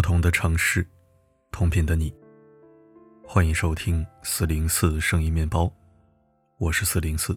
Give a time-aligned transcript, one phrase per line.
[0.00, 0.86] 不同的城市，
[1.52, 2.10] 同频的你。
[3.22, 5.70] 欢迎收听四零四声音面包，
[6.56, 7.36] 我是四零四。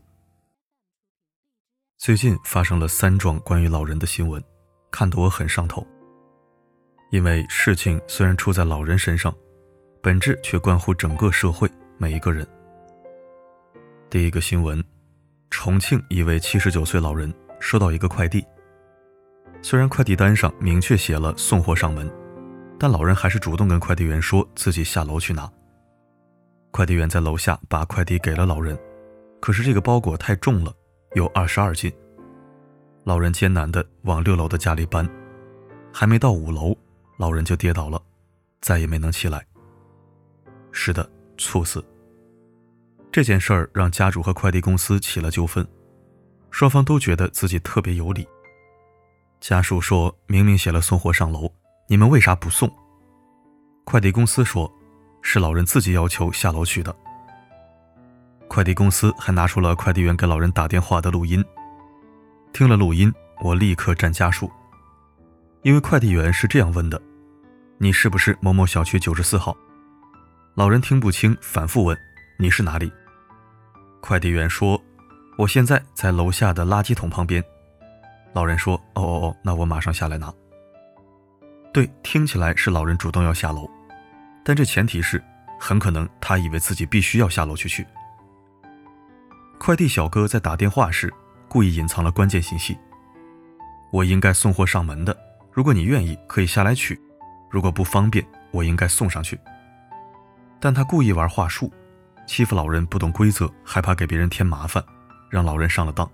[1.97, 4.41] 最近发生了三桩关于老人的新闻，
[4.89, 5.85] 看得我很上头。
[7.11, 9.35] 因为事情虽然出在老人身上，
[10.01, 12.47] 本质却关乎整个社会每一个人。
[14.09, 14.81] 第一个新闻，
[15.49, 18.41] 重庆一位七十九岁老人收到一个快递，
[19.61, 22.09] 虽然快递单上明确写了送货上门。
[22.83, 25.49] 但老人还是主动跟快递员说自己下楼去拿。
[26.69, 28.77] 快递员在楼下把快递给了老人，
[29.39, 30.75] 可是这个包裹太重了，
[31.13, 31.89] 有二十二斤。
[33.05, 35.09] 老人艰难地往六楼的家里搬，
[35.93, 36.75] 还没到五楼，
[37.15, 38.01] 老人就跌倒了，
[38.59, 39.45] 再也没能起来。
[40.73, 41.81] 是的，猝死。
[43.13, 45.65] 这件事儿让家主和快递公司起了纠纷，
[46.51, 48.27] 双方都觉得自己特别有理。
[49.39, 51.49] 家属说明明写了送货上楼。
[51.89, 52.71] 你们为啥不送？
[53.83, 54.71] 快递公司说，
[55.21, 56.95] 是老人自己要求下楼取的。
[58.47, 61.43] 快递公司还拿出了快递员给老人打电话的录音。
[62.53, 63.11] 听了录音，
[63.41, 64.49] 我立刻站家属，
[65.63, 67.01] 因为快递员是这样问的
[67.77, 69.55] ：“你是不是某某小区九十四号？”
[70.55, 71.97] 老人听不清，反复问
[72.37, 72.91] ：“你是哪里？”
[74.01, 74.79] 快递员说
[75.37, 77.43] ：“我现在在楼下的垃圾桶旁边。”
[78.33, 80.31] 老人说：“哦哦哦，那我马上下来拿。”
[81.73, 83.67] 对，听起来是老人主动要下楼，
[84.45, 85.21] 但这前提是，
[85.59, 87.83] 很可能他以为自己必须要下楼去取。
[89.57, 91.11] 快递小哥在打电话时
[91.47, 92.77] 故意隐藏了关键信息：
[93.91, 95.17] 我应该送货上门的，
[95.51, 96.95] 如果你愿意，可以下来取；
[97.49, 99.39] 如果不方便，我应该送上去。
[100.59, 101.73] 但他故意玩话术，
[102.27, 104.83] 欺负老人不懂规则，害怕给别人添麻烦，
[105.27, 106.07] 让老人上了当。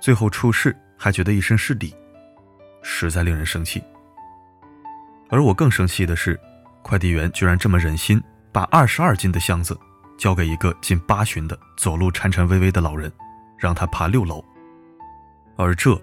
[0.00, 1.94] 最后出事还觉得一身是理，
[2.82, 3.80] 实在令人生气。
[5.28, 6.38] 而我更生气的是，
[6.82, 8.22] 快递员居然这么忍心
[8.52, 9.78] 把二十二斤的箱子
[10.16, 13.12] 交给一个近八旬的走路颤颤巍巍的老人，
[13.58, 14.44] 让他爬六楼。
[15.56, 16.00] 而这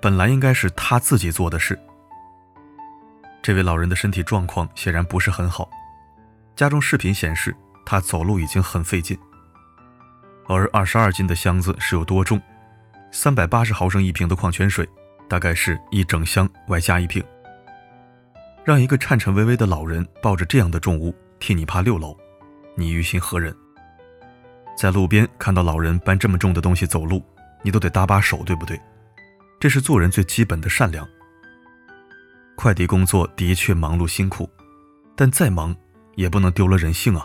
[0.00, 1.78] 本来应该是他自己做的事。
[3.42, 5.70] 这位老人的身体状况显然不是很好，
[6.54, 9.16] 家中视频显示他走路已经很费劲。
[10.48, 12.40] 而二十二斤的箱子是有多重？
[13.10, 14.86] 三百八十毫升一瓶的矿泉水，
[15.28, 17.24] 大概是一整箱外加一瓶。
[18.66, 22.16] 让一个颤颤巍巍的老人抱着这样的重物替你爬六楼，
[22.74, 23.56] 你于心何忍？
[24.76, 27.24] 在路边看到老人搬这么重的东西走路，
[27.62, 28.76] 你都得搭把手，对不对？
[29.60, 31.08] 这是做人最基本的善良。
[32.56, 34.50] 快递工作的确忙碌辛苦，
[35.14, 35.72] 但再忙
[36.16, 37.24] 也不能丢了人性啊。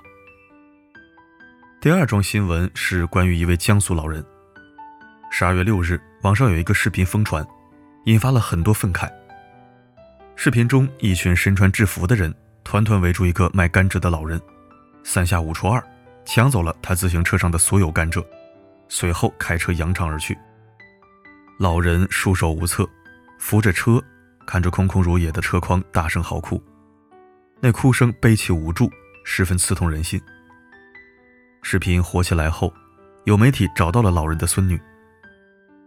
[1.82, 4.24] 第二桩新闻是关于一位江苏老人。
[5.32, 7.44] 十二月六日，网上有一个视频疯传，
[8.06, 9.12] 引发了很多愤慨。
[10.44, 14.42] 视频中，一群身穿制服的人团团围住一个卖甘蔗的老人，
[15.04, 15.80] 三下五除二
[16.26, 18.26] 抢走了他自行车上的所有甘蔗，
[18.90, 20.36] 随后开车扬长而去。
[21.60, 22.90] 老人束手无策，
[23.38, 24.04] 扶着车，
[24.48, 26.60] 看着空空如也的车筐，大声嚎哭，
[27.60, 28.90] 那哭声悲凄无助，
[29.24, 30.20] 十分刺痛人心。
[31.62, 32.74] 视频火起来后，
[33.26, 34.82] 有媒体找到了老人的孙女，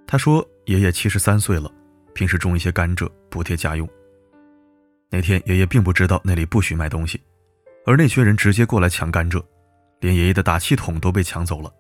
[0.07, 1.69] 她说：“爷爷七十三岁了，
[2.15, 3.89] 平时种一些甘蔗补贴家用。”
[5.15, 7.23] 那天爷爷并不知道那里不许卖东西，
[7.87, 9.41] 而那群人直接过来抢甘蔗，
[10.01, 11.73] 连爷爷的打气筒都被抢走了。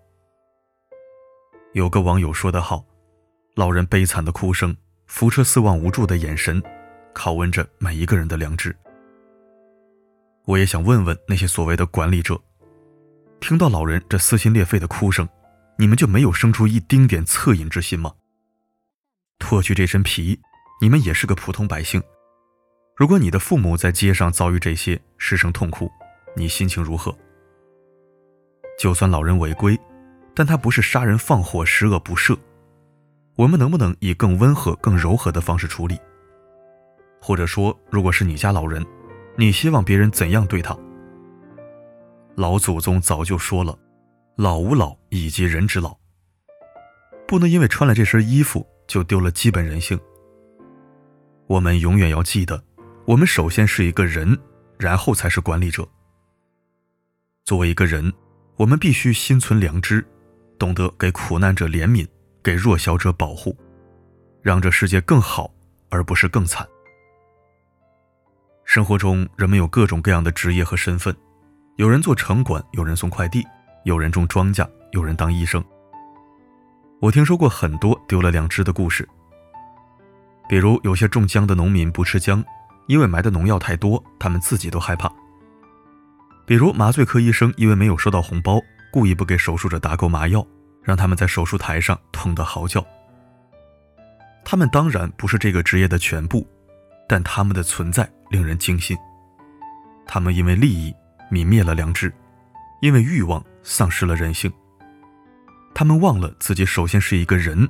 [1.73, 2.85] 有个网友说得好
[3.57, 4.77] ：“老人悲惨的哭声，
[5.09, 6.63] 扶车四望无助的眼神，
[7.13, 8.73] 拷问着每一个人的良知。”
[10.47, 12.41] 我也想问问那些所谓的管理者，
[13.41, 15.29] 听到老人这撕心裂肺的哭声，
[15.77, 18.15] 你们就没有生出一丁点恻隐之心吗？
[19.41, 20.41] 脱去这身皮，
[20.81, 22.01] 你们也是个普通百姓。
[22.97, 25.91] 如果你的父母在街上遭遇这些，失声痛哭，
[26.37, 27.13] 你心情如何？
[28.79, 29.77] 就算老人违规，
[30.33, 32.39] 但他不是杀人放火、十恶不赦，
[33.35, 35.99] 我们能不能以更温和、更柔和的方式处理？
[37.21, 38.87] 或者说，如果是你家老人，
[39.37, 40.77] 你希望别人怎样对他？
[42.37, 43.77] 老祖宗早就说了，
[44.37, 45.99] 老吾老以及人之老，
[47.27, 49.99] 不能因为穿了这身衣服就丢了基本人性。
[51.49, 52.63] 我们永远要记得。
[53.07, 54.39] 我们首先是一个人，
[54.79, 55.87] 然后才是管理者。
[57.45, 58.11] 作为一个人，
[58.57, 60.03] 我们必须心存良知，
[60.59, 62.09] 懂得给苦难者怜悯，
[62.43, 63.55] 给弱小者保护，
[64.41, 65.53] 让这世界更好，
[65.91, 66.67] 而不是更惨。
[68.65, 71.15] 生活中，人们有各种各样的职业和身份，
[71.77, 73.45] 有人做城管，有人送快递，
[73.85, 75.63] 有人种庄稼，有人当医生。
[77.01, 79.07] 我听说过很多丢了良知的故事，
[80.49, 82.43] 比如有些种姜的农民不吃姜。
[82.87, 85.11] 因为埋的农药太多，他们自己都害怕。
[86.47, 88.61] 比如麻醉科医生因为没有收到红包，
[88.93, 90.47] 故意不给手术者打够麻药，
[90.83, 92.85] 让他们在手术台上痛得嚎叫。
[94.45, 96.47] 他们当然不是这个职业的全部，
[97.09, 98.95] 但他们的存在令人惊心。
[100.07, 100.95] 他们因为利益
[101.31, 102.13] 泯灭了良知，
[102.83, 104.53] 因为欲望丧失了人性。
[105.75, 107.67] 他们忘了自己首先是一个人，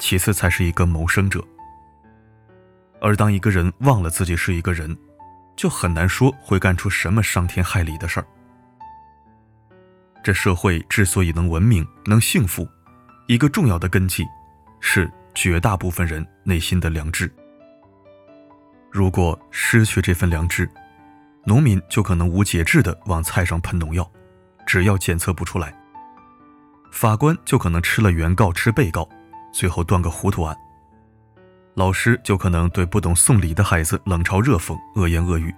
[0.00, 1.42] 其次才是一个谋生者。
[3.00, 4.96] 而当一个人忘了自己是一个人，
[5.56, 8.26] 就很难说会干出什么伤天害理的事儿。
[10.22, 12.68] 这社会之所以能文明、能幸福，
[13.28, 14.26] 一个重要的根基
[14.80, 17.32] 是绝大部分人内心的良知。
[18.90, 20.68] 如果失去这份良知，
[21.44, 24.10] 农民就可能无节制地往菜上喷农药，
[24.66, 25.68] 只要检测不出来；
[26.90, 29.08] 法官就可能吃了原告吃被告，
[29.52, 30.56] 最后断个糊涂案。
[31.76, 35.54] 老师就可能对不懂送礼的孩子冷嘲热讽、恶言恶语。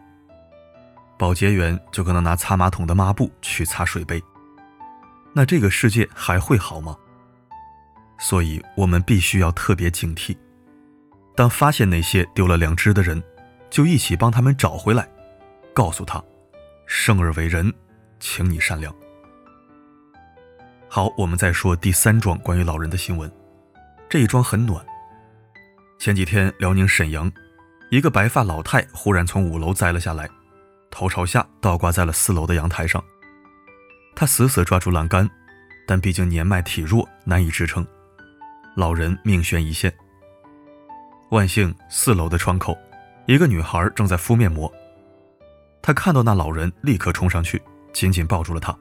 [1.16, 4.20] 保洁员就可能拿擦马桶的抹布去擦水杯。
[5.32, 6.96] 那这个世界还会好吗？
[8.18, 10.36] 所以我们必须要特别警惕。
[11.36, 13.22] 当发现那些丢了良知的人，
[13.70, 15.08] 就一起帮他们找回来，
[15.72, 16.20] 告诉他：
[16.84, 17.72] 生而为人，
[18.18, 18.92] 请你善良。
[20.88, 23.30] 好，我们再说第三桩关于老人的新闻。
[24.08, 24.84] 这一桩很暖。
[25.98, 27.30] 前几天，辽宁沈阳，
[27.90, 30.30] 一个白发老太忽然从五楼栽了下来，
[30.92, 33.02] 头朝下倒挂在了四楼的阳台上。
[34.14, 35.28] 她死死抓住栏杆，
[35.88, 37.84] 但毕竟年迈体弱，难以支撑。
[38.76, 39.92] 老人命悬一线。
[41.30, 42.78] 万幸，四楼的窗口，
[43.26, 44.72] 一个女孩正在敷面膜。
[45.82, 47.60] 她看到那老人，立刻冲上去，
[47.92, 48.76] 紧紧抱住了他。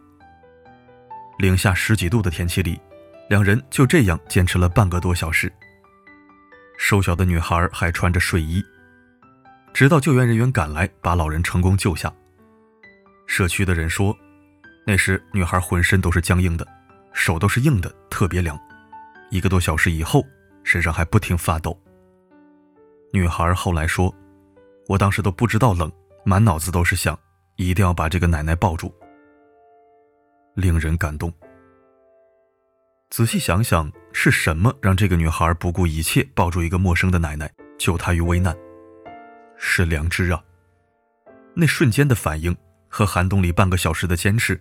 [1.40, 2.80] 零下十几度的天气里，
[3.28, 5.52] 两人就这样坚持了半个多小时。
[6.78, 8.64] 瘦小的女孩还穿着睡衣，
[9.74, 12.14] 直到救援人员赶来，把老人成功救下。
[13.26, 14.16] 社区的人说，
[14.86, 16.66] 那时女孩浑身都是僵硬的，
[17.14, 18.58] 手都是硬的，特别凉。
[19.30, 20.24] 一个多小时以后，
[20.64, 21.78] 身上还不停发抖。
[23.12, 24.14] 女孩后来说
[24.88, 25.92] ：“我当时都不知道冷，
[26.24, 27.18] 满脑子都是想
[27.56, 28.94] 一定要把这个奶奶抱住。”
[30.56, 31.34] 令人感动。
[33.10, 37.48] 仔细想想，是什么让这个女孩不顾一切抱住一个陌生的奶奶，
[37.78, 38.58] 救她于危难？
[39.58, 40.44] 是良知啊！
[41.54, 42.58] 那瞬间的反应
[42.90, 44.60] 和寒冬里半个小时的坚持，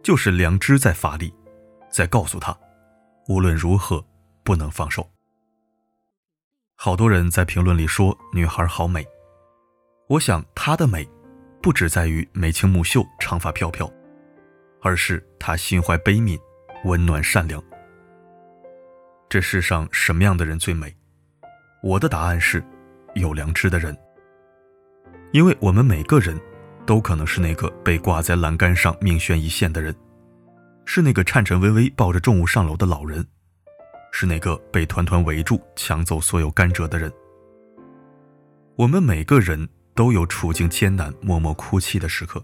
[0.00, 1.34] 就是良知在发力，
[1.90, 2.56] 在告诉她，
[3.26, 4.02] 无论如何
[4.44, 5.10] 不能放手。
[6.76, 9.04] 好多人在评论里说女孩好美，
[10.06, 11.04] 我想她的美，
[11.60, 13.92] 不只在于眉清目秀、长发飘飘，
[14.82, 16.38] 而是她心怀悲悯、
[16.84, 17.60] 温暖善良。
[19.34, 20.94] 这世上什么样的人最美？
[21.82, 22.64] 我的答案是，
[23.16, 23.98] 有良知的人。
[25.32, 26.40] 因为我们每个人，
[26.86, 29.92] 都可能是那个被挂在栏杆上命悬一线的人，
[30.84, 33.26] 是那个颤颤巍巍抱着重物上楼的老人，
[34.12, 37.12] 是那个被团团围住抢走所有甘蔗的人。
[38.76, 42.40] 我们每个人都有处境艰难、默默哭泣的时刻。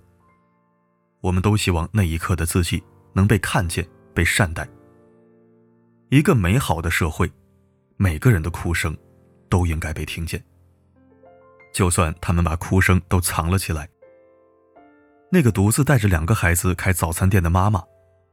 [1.21, 4.69] 我们都希望那一刻的自己能被看见、被善待。
[6.11, 7.31] 一个美好的社会，
[7.97, 8.97] 每个人的哭声
[9.49, 10.43] 都应该被听见。
[11.73, 13.89] 就算他们把哭声都藏了起来。
[15.31, 17.81] 那个独自带着两个孩子开早餐店的妈妈，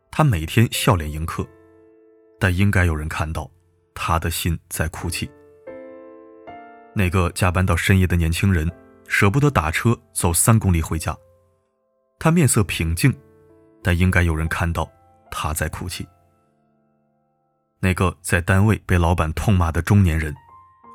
[0.10, 1.48] 她每天笑脸迎客，
[2.40, 3.48] 但应该有人看到，
[3.94, 5.30] 她的心在哭泣。
[6.96, 8.68] 那个加班到深夜的年轻人，
[9.08, 11.16] 舍不得打车走三公里回家，
[12.18, 13.16] 他面色平静，
[13.84, 14.92] 但应该有人看到，
[15.30, 16.08] 他在哭泣。
[17.80, 20.36] 那个在单位被老板痛骂的中年人，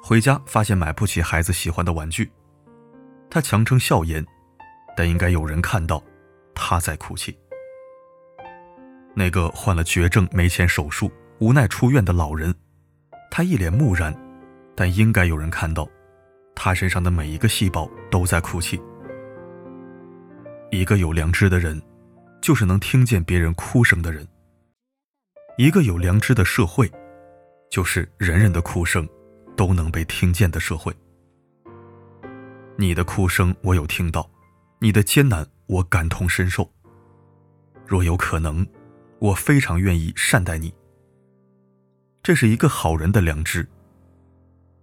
[0.03, 2.31] 回家发现买不起孩子喜欢的玩具，
[3.31, 4.25] 他强撑笑颜，
[4.97, 6.03] 但应该有人看到
[6.55, 7.39] 他在哭泣。
[9.15, 12.53] 那个患了绝症没钱手术无奈出院的老人，
[13.31, 14.13] 他一脸木然，
[14.75, 15.89] 但应该有人看到
[16.55, 18.81] 他身上的每一个细胞都在哭泣。
[20.71, 21.81] 一个有良知的人，
[22.41, 24.27] 就是能听见别人哭声的人。
[25.59, 26.91] 一个有良知的社会，
[27.69, 29.07] 就是人人的哭声
[29.55, 30.95] 都能被听见的社会。
[32.77, 34.29] 你的哭声我有听到，
[34.79, 36.69] 你的艰难我感同身受。
[37.87, 38.67] 若有可能，
[39.19, 40.73] 我非常愿意善待你。
[42.23, 43.69] 这是一个好人的良知。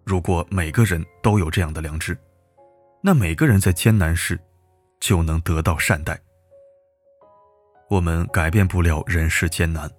[0.05, 2.15] 如果每个人都有这样的良知，
[3.01, 4.39] 那每个人在艰难时
[4.99, 6.19] 就能得到善待。
[7.89, 9.89] 我们改变不了人世艰难。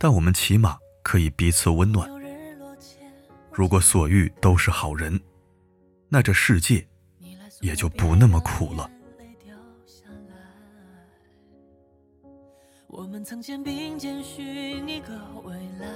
[0.00, 2.08] 但我们起码可以彼此温暖。
[3.52, 5.20] 如果所遇都是好人，
[6.08, 6.86] 那这世界
[7.60, 8.88] 也就不那么苦了。
[12.86, 15.88] 我们曾肩并肩寻一个未来，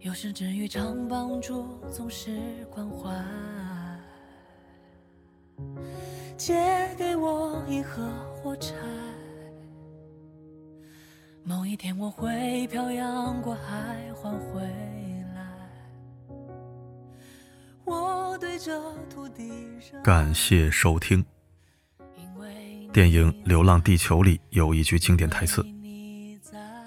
[0.00, 3.14] 有时只一场帮助，总是关怀。
[6.36, 6.54] 借
[6.98, 8.02] 给我一盒
[8.34, 8.74] 火柴，
[11.56, 14.60] 某一天我会漂洋过海还回
[15.34, 15.48] 来。
[17.82, 19.50] 我对着土地
[20.04, 21.24] 感谢收听。
[22.92, 25.64] 电影《流浪地球》里有一句经典台词：“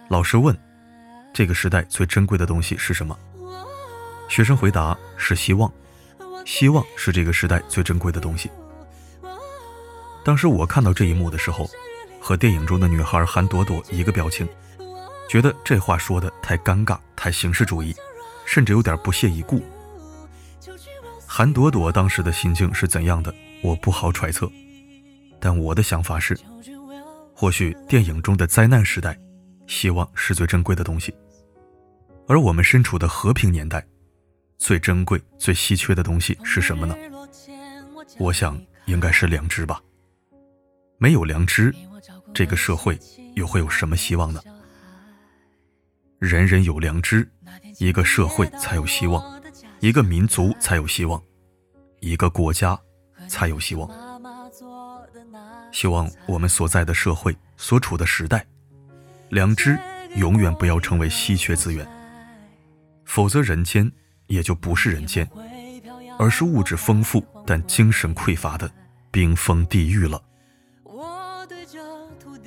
[0.07, 0.55] 老师问，
[1.33, 3.17] 这个时代最珍贵的东西是什么？”
[4.29, 5.73] 学生回答：“是希望，
[6.45, 8.51] 希望是这个时代最珍贵的东西。”
[10.23, 11.67] 当时我看到这一幕的时候，
[12.19, 14.47] 和电影中的女孩韩朵朵一个表情，
[15.29, 17.95] 觉得这话说的太尴尬、太形式主义，
[18.45, 19.61] 甚至有点不屑一顾。
[21.25, 24.49] 韩朵朵当时的心境是怎样的，我不好揣测。
[25.39, 26.37] 但我的想法是，
[27.33, 29.17] 或许电影中的灾难时代，
[29.67, 31.11] 希望是最珍贵的东西；
[32.27, 33.85] 而我们身处的和平年代，
[34.57, 36.95] 最珍贵、最稀缺的东西是什么呢？
[38.17, 39.81] 我想应该是良知吧。
[40.97, 41.73] 没有良知，
[42.39, 42.97] 这个社会
[43.35, 44.41] 又会有什么希望呢？
[46.19, 47.29] 人人有良知，
[47.79, 49.41] 一个社会才有希望，
[49.81, 51.21] 一个民族才有希望，
[51.99, 52.79] 一个国家
[53.27, 53.91] 才有希望。
[55.73, 58.47] 希望我们所在的社会、所处的时代，
[59.27, 59.77] 良知
[60.15, 61.85] 永远不要成为稀缺资源，
[63.03, 63.91] 否则人间
[64.27, 65.29] 也就不是人间，
[66.17, 68.71] 而是物质丰富但精神匮乏的
[69.11, 70.23] 冰封地狱了。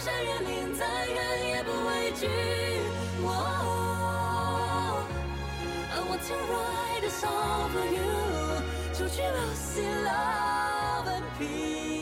[0.00, 2.28] 山越岭，再远也不畏惧。
[6.20, 8.10] to write a song for you.
[8.98, 11.99] don t you ever feel love and peace.